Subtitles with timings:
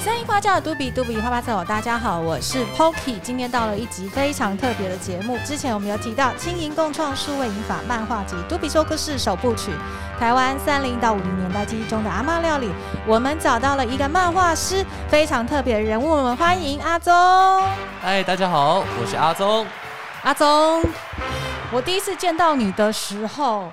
[0.00, 3.18] 三樱花叫度比嘟比花花草，大家好，我是 Pokey，。
[3.20, 5.36] 今天到了一集非常特别的节目。
[5.44, 9.72] 之前我们有提到青银共创数位银法漫画集《嘟比说故事首部曲》，
[10.18, 12.70] 台湾三零到五零年代记忆中的阿妈料理。
[13.08, 17.12] 我们找到了一个漫画师，非常特别的人物，我们欢迎阿宗。
[18.00, 19.66] 嗨，大家好，我是阿宗。
[20.22, 20.84] 阿宗，
[21.72, 23.72] 我第一次见到你的时候，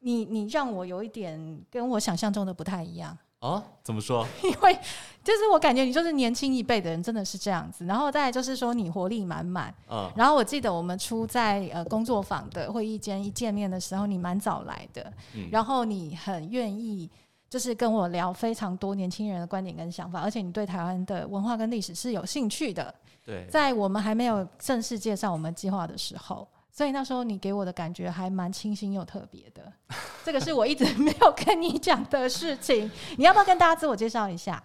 [0.00, 3.16] 你你让我有一点跟我想象中的不太一样。
[3.40, 4.26] 哦，怎么说？
[4.44, 4.78] 因为
[5.24, 7.84] 就是我感觉你就是年轻一辈的人，真的是这样子。
[7.86, 9.74] 然后再来就是说你活力满满。
[9.88, 10.10] 嗯。
[10.14, 15.12] 然后我记得我们初在呃工作坊的会议间一见面的时候，你蛮早来的。
[15.34, 15.48] 嗯。
[15.50, 17.08] 然后你很愿意
[17.48, 22.94] 就是跟我聊非常多年轻人的观点跟想法，而且你对台湾的文化跟历史是有兴趣的。
[23.24, 23.46] 对。
[23.50, 26.46] 在我们还没有正式介绍我们计划的时候。
[26.72, 29.72] 所以那时候你给我的感觉还蛮清新又特别的，
[30.24, 32.90] 这个是我一直没有跟你讲的事情。
[33.16, 34.62] 你要不要跟大家自我介绍一下？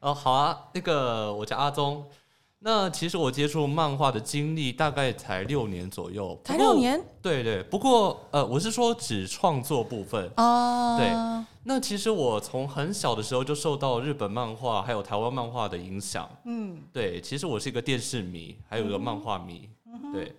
[0.00, 2.04] 哦，好啊，那个我叫阿宗。
[2.64, 7.00] 那其实我接触漫画的经历大概才六年左右，才六年？
[7.20, 7.60] 对对。
[7.64, 10.96] 不过呃，我是说只创作部分哦。
[10.96, 11.10] 对。
[11.64, 16.28] 那其实我从很小的时候就受到日本漫画还有台湾漫画的影响。
[16.44, 16.80] 嗯。
[16.92, 19.68] 对，其实我是一个电视迷，还有一个漫画迷。
[19.86, 20.32] 嗯、对。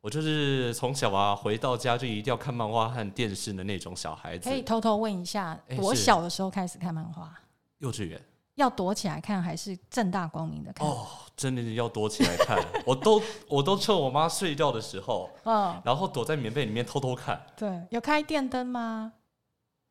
[0.00, 4.48] 我就是从小啊，回到家就一定要看漫画和电视的那种小孩子。
[4.48, 7.32] 可以偷偷问一下，我小的时候开始看漫画？
[7.78, 8.20] 幼稚园。
[8.56, 10.86] 要躲起来看还是正大光明的看？
[10.86, 12.58] 哦，真的要躲起来看。
[12.84, 17.40] 我都我都趁我妈睡觉的时候， 嗯，然后躲在棉被里面偷偷看。
[17.56, 19.12] 对，有开电灯吗？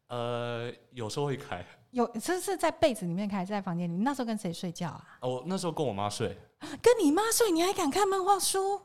[0.09, 1.65] 呃，有时候会开。
[1.91, 3.93] 有，这是在被子里面开，还是在房间里？
[3.93, 5.17] 你那时候跟谁睡觉啊？
[5.21, 6.37] 哦，那时候跟我妈睡。
[6.81, 8.81] 跟你妈睡，你还敢看漫画书？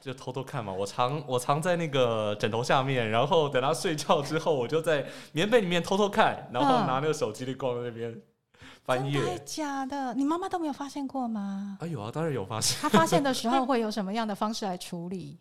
[0.00, 8.20] 就偷偷看嘛，我藏我藏在那个枕头下面，然后等他睡觉之后，我就在棉被里面偷偷看，然后拿那个手机的光在那边
[8.84, 9.20] 翻页。
[9.20, 10.14] 真的假的？
[10.14, 11.78] 你妈妈都没有发现过吗？
[11.80, 12.76] 啊，有啊，当然有发现。
[12.80, 15.38] 她发现的时候 会有什么样的方式来处理？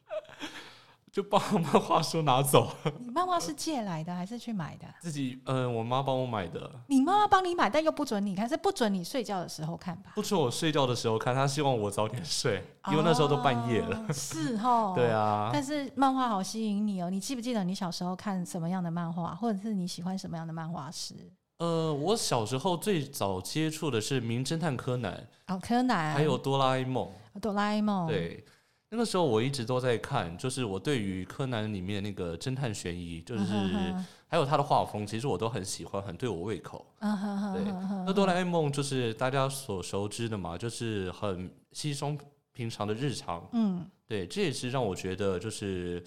[1.11, 2.71] 就把漫画书拿走。
[2.99, 4.85] 你漫画是借来的还是去买的？
[4.99, 6.69] 自己，嗯，我妈帮我买的。
[6.87, 10.11] 你妈妈帮你买，但又不准你看，是不准你睡觉的时候看吧？
[10.15, 13.97] 不准我睡觉的时候看，她希望我早点睡，因为那时候都半夜了。
[13.97, 14.93] 哦、是 哦。
[14.95, 15.49] 对啊。
[15.51, 21.15] 但是漫画好吸引你哦，你记不记得你小时候看什么样的漫画，或者是你喜欢什么样的漫画师？
[21.59, 27.09] 呃，我小时候最早接触的是《名侦探柯南》哦，柯南，还有哆啦 A 梦，
[27.41, 28.45] 哆啦 A 梦，对。
[28.89, 33.43] 那个时候我一直都在看，就是我对于柯南里面那个侦探悬疑，就是
[34.27, 36.85] 还有他的画风，其实我都很喜欢，很对我胃口。
[36.99, 37.63] 对，
[38.05, 42.17] 那哆啦 A 梦就是大家所熟知的嘛，就是很稀松
[42.53, 43.47] 平常的日常。
[43.53, 46.03] 嗯，对，这也是让我觉得就是。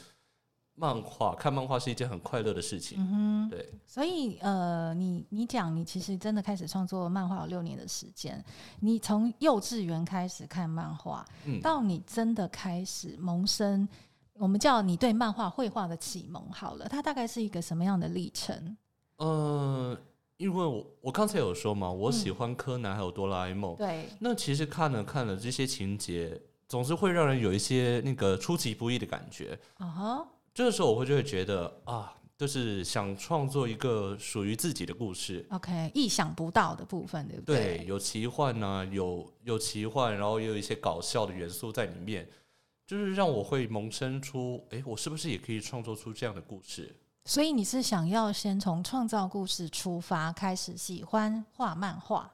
[0.81, 3.69] 漫画看漫画是一件很快乐的事情，嗯哼，对。
[3.87, 8.43] 所以呃，你你讲你其实真的开始创作漫画有六年的时间，
[8.81, 13.87] 你从幼稚园开始看漫画，嗯，到你真的开始萌生，
[14.33, 18.75] 我们叫你对漫画绘画的启蒙好了，它大概是一个什么样的历程？
[19.19, 19.95] 呃，
[20.39, 24.09] 因为我我刚才有说嘛，我喜欢柯南还有哆啦 A 梦，对。
[24.19, 30.27] 那其实看了看了这些情节，总是会让人有一些那个出其不意的感觉，啊哈。
[30.53, 35.47] 这个时候我会就会觉得啊，就是想创作一个属于自己的故事。
[35.50, 37.78] OK，意想不到的部分，对不对？
[37.78, 42.28] 对，有奇幻呢、啊，有有奇幻，然后也有一些搞笑的元素在里面，
[42.87, 46.94] 就是让我会萌生出，哎，我是不是也可以创作出这样的故事？
[47.27, 52.32] 所以你是想要先从创造故事出发，开始喜欢画漫画。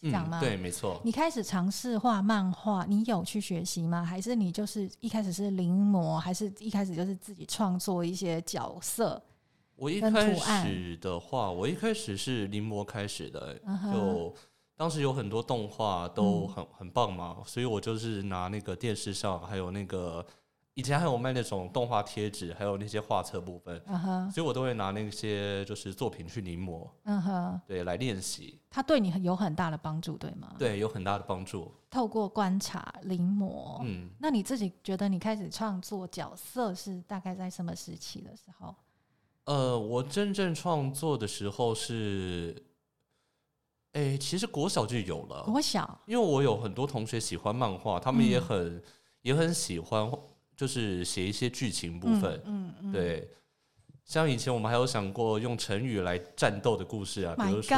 [0.00, 0.38] 这样吗？
[0.38, 1.00] 嗯，对，没错。
[1.04, 4.04] 你开始尝试画漫画，你有去学习吗？
[4.04, 9.22] 还是你就是一开始是临摹，还是一开始就是自己创作一些角色？
[9.76, 13.58] 我一开始的话，我一开始是临摹开始的，
[13.92, 14.34] 就
[14.76, 20.24] 当时有很多动画都很很棒嘛，所以我就是拿那个电视上还有那个。
[20.78, 24.30] 以前还有卖那种动画贴纸，还有那些画册部分，uh huh.
[24.30, 27.60] 所以我都会拿那些就是作品去临摹，uh huh.
[27.66, 28.60] 对，来练习。
[28.70, 30.54] 它对你有很大的帮助，对吗？
[30.56, 31.74] 对，有很大的帮助。
[31.90, 38.72] 透过观察、临摹，嗯，那你自己觉得你开始创作角色是大概在什么时期的时候？
[39.46, 42.54] 呃，我真正创作的时候是，
[43.94, 45.42] 哎、欸，其实国小就有了。
[45.42, 48.82] 国小，因为我有很多同学喜欢漫画，他们也很、嗯、
[49.22, 50.08] 也很喜欢。
[50.58, 52.92] 就是写一些剧情部分，嗯嗯，嗯。
[52.92, 53.30] 对，
[54.08, 57.76] 像以前我们还有想过用成语来战斗的故事啊，比如说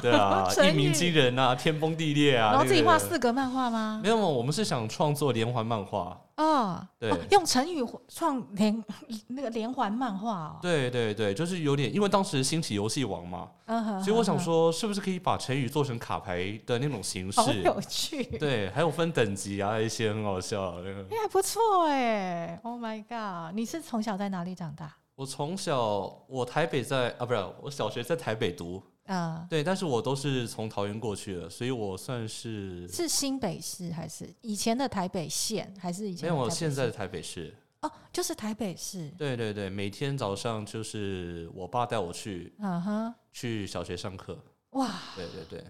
[0.00, 4.00] 对啊， 一鸣惊人啊，天崩地裂啊，然后自己画四格漫画吗？
[4.00, 6.16] 没有，我们是想创作连环漫画。
[6.36, 8.82] 啊，对哦，用成语创连
[9.26, 10.58] 那个连环漫画哦。
[10.62, 13.48] 对对对，就是有点，因为当时兴起游戏王嘛，
[14.04, 17.40] 所以我想说，是不是可以把成语做成卡牌的那种形式？
[17.40, 18.22] 好有趣。
[18.38, 20.76] 对，还有分等级啊，一些很好笑。
[20.76, 24.94] 那个，哎，还不错哎！Oh my god，你是从小在哪里长大？
[25.22, 28.82] 我从小，我台北在啊，不是，我小学在台北读。
[29.06, 39.08] 啊，对，但是我都是从桃园过去的，所以我算是是新北市还是以前的台北县，还是以前没有，我现在的台北市哦，就是台北市。
[39.16, 44.36] 对对对，每天早上就是我爸带我去，嗯哼，去小学上课。
[44.70, 45.64] 哇，对对对，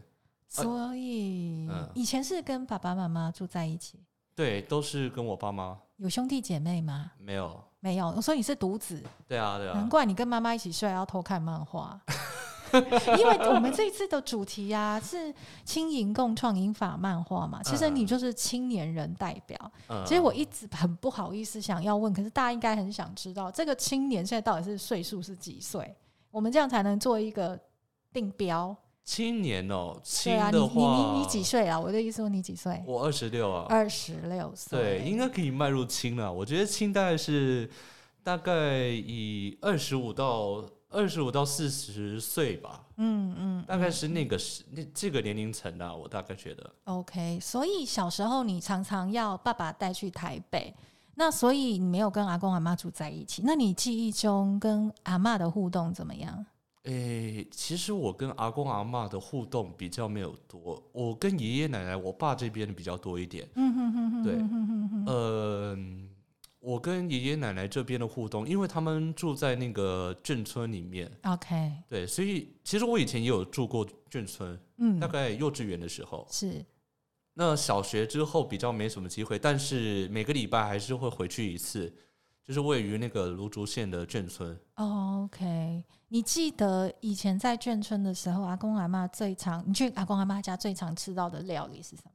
[0.49, 3.99] 所以、嗯、以前是跟爸爸妈妈住在一起？
[4.35, 5.79] 对，都是跟我爸妈。
[5.97, 7.13] 有兄弟姐妹吗？
[7.19, 8.09] 没有，没有。
[8.09, 9.03] 我说你是独子。
[9.29, 9.75] 对啊，对啊。
[9.75, 12.01] 难怪你跟妈妈一起睡，要偷看漫画。
[13.19, 15.33] 因为我们这一次的主题呀、啊、是
[15.63, 19.73] 轻盈共创英法漫画嘛，其实你就是青年人代表。
[19.89, 25.95] 嗯、其实我一直很不好意思想要问，可是大家应该很想知道，这个青年现在到底是岁数是几岁？
[26.31, 27.61] 我们这样才能做一个
[28.11, 28.75] 定标。
[29.05, 31.79] 青年哦，青对啊，你你你你几岁啊？
[31.79, 32.83] 我的意思说你几岁？
[32.87, 36.33] 我二十六啊，二十六岁，对，应该可以迈入青了。
[36.33, 37.69] 我觉得青大概是
[38.23, 40.65] 大概以二十五到。
[40.95, 46.71] 二十五到四十岁吧，嗯嗯，大概是那个是那这个年龄层的，我大概觉得。
[46.85, 50.75] OK，所以小时候你常常要爸爸带去台北，
[51.15, 53.41] 那所以你没有跟阿公阿妈住在一起。
[53.43, 56.45] 那你记忆中跟阿妈的互动怎么样？
[56.85, 63.49] 诶、欸，其实我跟阿公阿妈的互动比较没有多，我跟爷爷奶奶、我爸这边的比较多一点。
[63.55, 65.79] 嗯哼哼哼，对，嗯、呃。
[66.63, 76.65] 我跟爷爷奶奶这边的互动，因为他们住在那个眷村里面，OK，对，所以其实我以前也有住过眷村，嗯，大概幼稚园的时候是。
[77.35, 81.93] 那小学之后比较没什么机会，但是每个礼拜还是会回去一次，
[82.45, 84.57] 就是位于那个芦竹县的眷村。
[84.75, 85.82] Oh, OK，
[86.13, 92.11] 你记得以前在眷村的时候，阿公阿妈最常，你去阿公阿妈家最常吃到的料理是什么？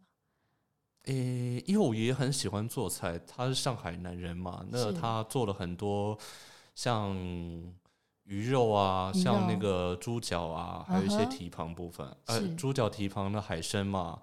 [1.05, 1.13] 诶、
[1.57, 6.15] 欸，因为我爷爷很喜欢做菜，他是上海男人嘛，那他做了很多
[6.75, 7.17] 像
[8.25, 14.21] 鱼肉啊，肉像那个猪脚啊，还有一些蹄膀部分，呃，猪脚蹄膀的海参嘛，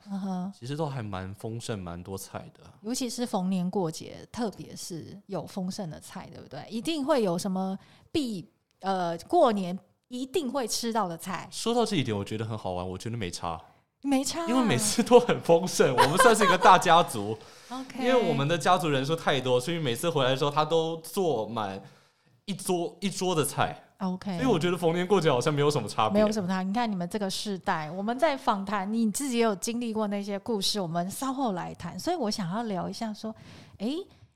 [0.57, 2.61] 其实都还蛮丰盛，蛮多菜的。
[2.83, 6.65] 尤其是逢年过节，特别是有丰盛的菜，对不对？
[6.71, 7.77] 一定会有什么
[8.13, 8.49] 必
[8.85, 9.77] 呃过年
[10.09, 11.49] 一定会吃到的菜。
[11.51, 13.61] 说到这一点，我觉得很好玩，我觉得没差。
[14.07, 17.35] 没差、啊，因为每次都很丰盛，我们算是一个大家族。
[17.73, 21.83] OK，因为我们的家族人数太多，所以每次回来的时候，他都做满
[22.45, 23.75] 一桌一桌的菜。
[24.01, 26.61] OK，所以我觉得逢年过节好像没有什么差别，没有什么差。
[26.61, 31.99] 你看你们这个世代，我们在访谈，你自己也有经历过那些故事，我们稍后来谈。
[31.99, 33.35] 所以我想要聊一下，说，
[33.79, 33.89] 哎，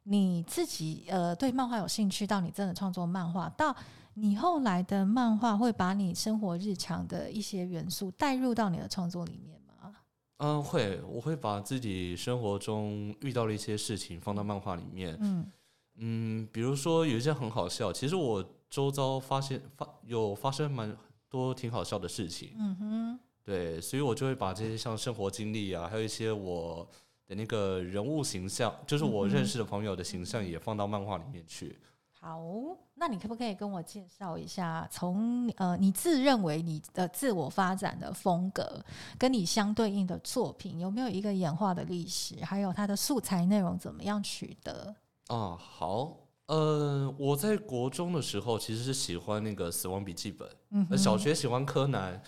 [0.05, 3.77] 你自己呃对漫画有兴趣，到你真的创作漫画到。
[4.21, 9.95] 你后来的漫画会把你生活日常的一些元素带入到你的创作里面吗？
[10.39, 15.17] 嗯，会，我会把自己生活中遇到的一些事情放到漫画里面。
[15.21, 15.47] 嗯
[16.01, 20.97] 嗯，比如说有一些很好笑，其实我周遭发现发有发生蛮
[21.29, 22.53] 多挺好笑的事情。
[22.57, 26.89] 嗯哼，对，所以我就会把这些像生活经历啊，还有一些我
[27.27, 31.77] 的那个人物形象，就是我认识的朋友的形象，也放到漫画里面去。
[32.21, 32.43] 好，
[32.95, 38.85] 那你可不可以跟我介绍一下，从呃你自认为你的自我发展的风格，
[39.17, 44.97] 跟你相对应的作品有没有一个演化的历史，还有它的素材内容怎么样取得？
[45.29, 46.17] 啊，好，
[46.47, 52.21] 呃，我在国中的时候其实是喜欢那个《死亡笔记本》，嗯，小学喜欢柯南，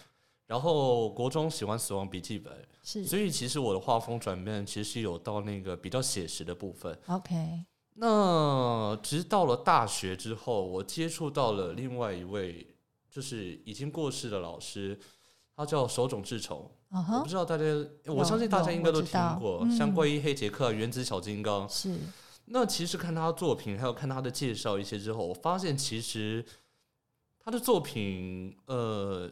[0.46, 2.52] 然后国中喜欢《死亡笔记本》，
[2.84, 6.96] 是，所以其实我的画风转变其实是有到那个比较写实的部分。
[7.08, 7.64] OK。
[8.02, 12.66] 那直到了大学之后，我接触到了另外一位，
[13.10, 14.98] 就是已经过世的老师，
[15.54, 16.70] 他叫手冢治虫。
[16.90, 17.18] Uh huh.
[17.18, 17.64] 我不知道大家，
[18.06, 21.68] 我相信大家应该都听过，像怪医黑杰克、原子小金刚。
[21.68, 21.94] 是。
[22.46, 26.42] 那其实看他的作品，还有看他的介绍一些之后，我发现其实
[27.38, 29.30] 他的作品，呃，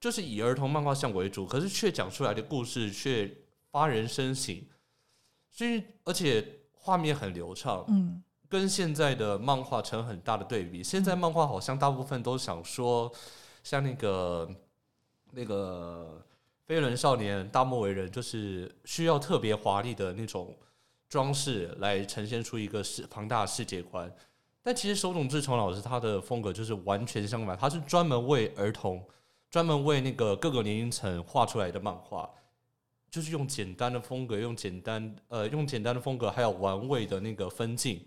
[0.00, 3.32] 就是以儿童漫画像为主，可是却讲出来的故事却
[3.70, 4.60] 发人深省。
[5.48, 6.56] 所以，而且。
[6.82, 10.82] 画面很流畅，嗯，跟现在的漫画成很大的对比。
[10.82, 13.12] 现在漫画好像大部分都想说，
[13.62, 14.50] 像那个
[15.32, 16.24] 那个
[16.64, 20.56] 飞轮少年、大漠为人，就是需要特别华丽的那种
[21.06, 24.10] 装饰来呈现出一个世庞大的世界观。
[24.62, 29.04] 但其实手冢治虫老师他的风格就是完全相反，他是专门为儿童、
[29.50, 32.28] 专门为那个各个年龄层画出来的漫画，
[33.10, 38.00] 就是用简单的风格，用简单呃用简单的风格，还有玩味的那个分镜，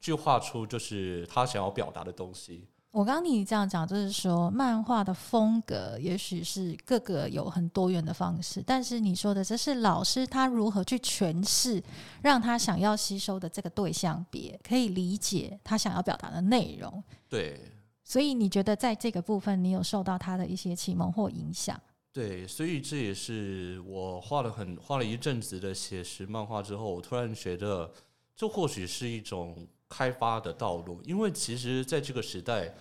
[0.00, 2.68] 去画出就是他想要表达的东西。
[2.90, 11.82] 我刚刚你这样讲，就是说漫画的风格也许是各个有很多元的方式，但是你说的这是老师他如何去诠释，
[12.22, 17.02] 让他想要吸收的这个对象别可以理解他想要表达的内容。
[17.30, 17.58] 对，
[18.04, 21.80] 所以你觉得在这个部分，你有受到他的一些启蒙或影响？
[22.12, 27.92] 对，所以这也是我画了很画了一阵子的写实漫画之后，我突然觉得
[28.36, 29.66] 这或许是一种。
[29.94, 32.74] 开发的道路，因为其实在这个时代，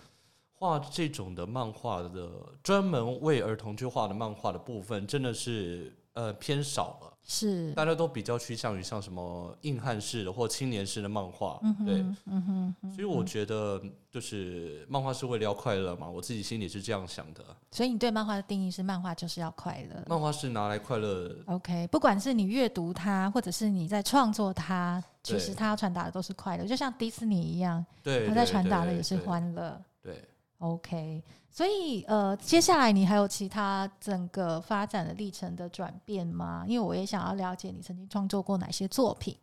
[0.53, 2.31] 画这种的漫画的
[2.63, 7.07] 专门为儿童去画的漫画的部分，真的是呃偏少了。
[7.23, 17.45] 是，大家都比较趋向于像什么硬汉式的或青年式的漫画，嗯、哼对，嗯哼，所以我觉得就是漫画是为了要快乐嘛，我自己心里是这样想的。
[17.69, 21.33] 所以你对漫画的定义是漫画就是要快乐，漫画是拿来快乐。
[21.45, 29.79] OK，不管是你阅读它，或者是你在创作它，其实它要传达的都是快乐，就像迪士尼一样，对，它在传达的也是欢乐。
[30.01, 30.27] 对。
[30.61, 36.63] 对 OK，所以呃，接下来你还有其他整个发展的历程的转变吗？
[36.67, 39.35] 因为我也想要了解你曾经创作过哪些作品。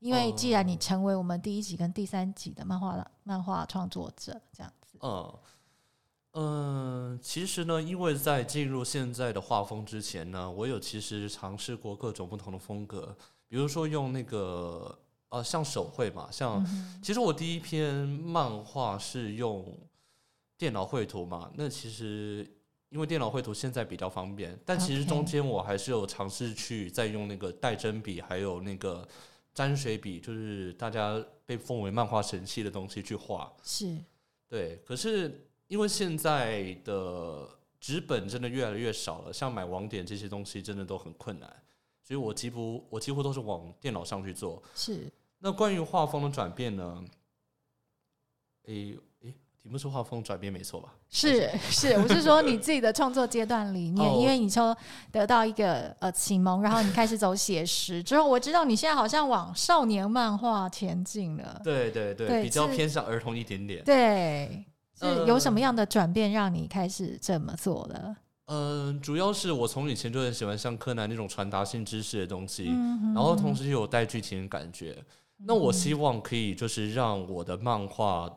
[0.00, 4.96] 因为既然你成为我们第一集跟第三集的漫画漫画创作者，这样子。
[5.00, 5.34] 嗯
[6.34, 13.16] 嗯，其实呢，因为在进入现在的画风之前呢，我有其实尝试过各种不同的风格，
[13.48, 14.96] 比如说用那个
[15.30, 19.66] 呃，像手绘嘛，像、嗯、其实我第一篇漫画是用。
[20.58, 22.44] 电脑绘图嘛，那其实
[22.88, 29.06] 因为电脑绘图现在比较方便，但其实中间我还是有尝试去再用那个带针笔，还有那个
[29.54, 33.54] 沾水笔，就是大家被奉为漫画神器的东西去画。
[33.62, 33.96] 是，
[34.48, 34.82] 对。
[34.84, 37.48] 可是因为现在的
[37.78, 41.48] 纸本真的越来越少了，像买网点这些东西真的都很困难，
[42.02, 44.60] 所以我几乎我几乎都是往电脑上去做。
[44.74, 45.08] 是。
[45.38, 47.04] 那关于画风的转变呢？
[48.64, 48.98] 诶。
[49.64, 50.94] 你们说画风转变没错吧？
[51.10, 54.74] 是是，我是说你自己的创作阶段里面，因为你说
[55.12, 61.60] 得到一个呃启蒙，然后你开始走写实之后，我知道你现在好像往少年漫画前进了。
[61.62, 63.84] 对对对，对比较偏向儿童一点点。
[63.84, 64.64] 对，
[64.98, 68.16] 是有什么样的转变让你开始这么做的？
[68.46, 74.96] 嗯、呃，主要是我从以前就很喜欢像柯南那种传达性知识的东西，嗯、然后同时又有带剧情的感觉。
[75.40, 78.34] 嗯、那我希望可以就是让我的漫画。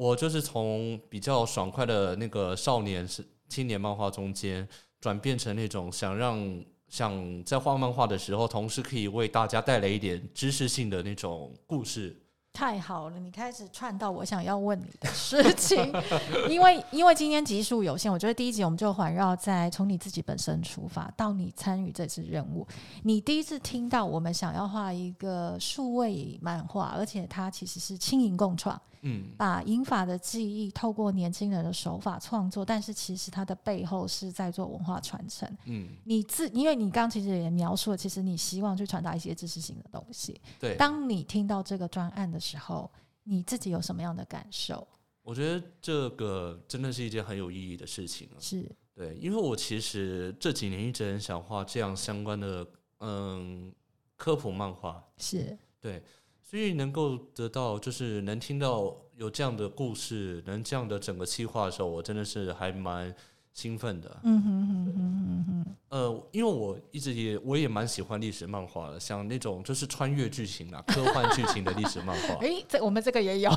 [0.00, 4.66] 我就是从比较爽快的那个少年是青年漫画中间
[4.98, 12.16] 转变成那种想让想在画漫画的时候，同时可以为大家带来一点知识性的那种故事。
[12.54, 15.92] 太好了，你开始串到我想要问你的事情，
[16.48, 22.66] 因为因为今天集数有限，我觉得第一集我们就环绕在从你自己本身出发，到你参与这次任务，
[23.02, 28.80] 你第一次听到我们想要画一个数位漫画，而且它其实是轻盈共创。
[29.02, 35.48] 嗯，把英法的记忆透过年轻人的手法创作，但是其实它的背后是在做文化传承。
[35.64, 40.40] 嗯，你自因为你刚刚其实也描述了，其实你希望去传达一些知识性的东西。
[40.58, 42.90] 对，当你听到这个专案的时候，
[43.24, 44.86] 你自己有什么样的感受？
[45.22, 48.28] 我觉得这个真的是一件很有意义的事情。
[48.38, 52.66] 是对，因为我其实这几年一直很想画这样相关的
[52.98, 53.72] 嗯
[54.16, 55.02] 科普漫画。
[55.16, 56.02] 是对。
[56.50, 63.14] 所以能够得到，就是能听到有这样的故事，能这样的整个计划的时候，我真的是还蛮
[63.52, 64.20] 兴奋的。
[64.24, 65.76] 嗯哼哼哼哼哼。
[65.90, 72.34] 呃，因为我一直也我也蛮喜欢历史漫画的，像那种就是穿越剧情啊、科幻剧情的历史漫画。
[72.40, 73.50] 哎、欸，这我们这个也有。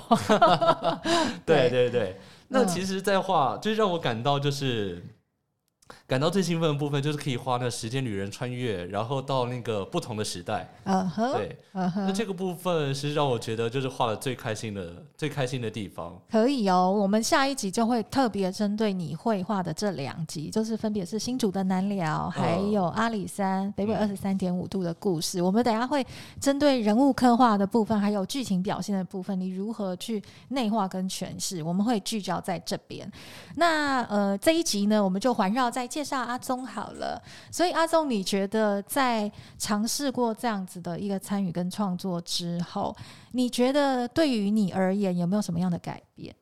[1.48, 2.20] 对 对对，
[2.50, 5.04] 那其实，在画最让我感到就是。
[6.14, 10.72] 感到最兴奋的部分就是可以花那时间旅人穿越，然后到那个不同的时代。
[10.86, 11.92] Uh 对，uh.
[11.96, 16.16] 那这个部分是让我觉得就是画的最开心的、最开心的地方。
[16.30, 25.40] 可以哦，我们下一集就会特别针对你绘画的这两集，就是分别是新竹的南寮，还有阿里山北纬二十三点五度的故事。
[25.40, 25.46] Uh.
[25.46, 26.06] 我们等下会
[26.40, 33.12] 针对人物刻画的部分，还有剧情表现的部分，你如何去内化跟诠释，我们会聚焦在这边。
[33.56, 35.90] 那呃，这一集呢，我们就环绕在。
[36.04, 42.94] 介绍阿宗好了，所以阿宗，你觉得在尝试过这样子的一个参与跟创作之后，
[43.32, 46.36] 你觉得对于你而言有没有什么样的改变？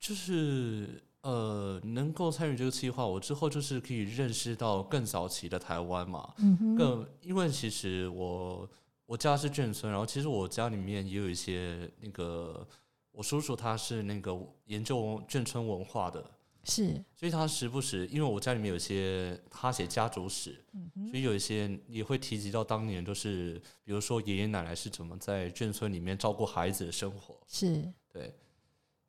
[0.00, 6.34] 就是呃，能够参与这个计划，我之后就是可以认识到更早期的台湾嘛。
[6.38, 8.68] 嗯哼，更因为其实我
[9.06, 12.66] 我家是眷村，然后其实我家里面也有一些那个，
[13.12, 16.28] 我叔叔他是那个研究眷村文化的，
[16.64, 28.34] 是，所以他时不时，因为我家里面有些他写家族史，嗯、所以有一些也会提及到当年，就是比如说爷爷奶奶是怎么在眷村里面照顾孩子的生活，是对。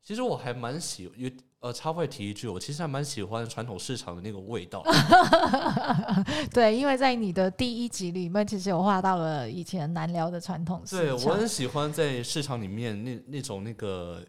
[0.02, 1.30] 其实我还蛮喜有
[1.60, 4.84] 呃，插外提一句，我其实还蛮喜欢传统市场的那个味道。
[6.52, 11.06] 对，因为在你的第一集里面，其实有画到了以前南寮的传统市场。
[11.06, 14.22] 对，我很喜欢在市场里面那那种那个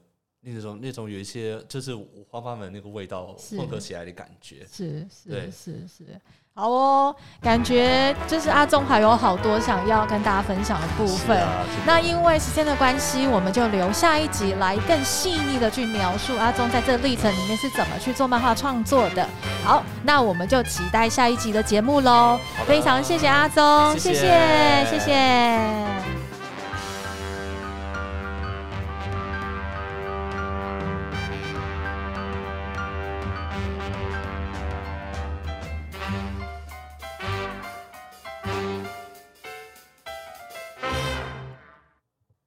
[0.44, 4.66] 那种那种有一些就是五花八门那个味道混合起来的感觉。
[4.70, 6.20] 是是对是是。
[6.56, 11.36] 好哦，感觉就是阿宗还有好多想要跟大家分享的部分。
[11.36, 19.28] 啊、那因为时间的关系，我们就留下一集来更细腻的去描述阿宗在这历程里面是怎么去做漫画创作的。
[19.64, 22.38] 好，那我们就期待下一集的节目喽。
[22.68, 24.84] 非常谢谢阿宗，谢谢谢谢。
[24.84, 26.13] 谢谢谢谢